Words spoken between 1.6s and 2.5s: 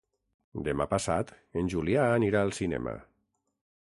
en Julià anirà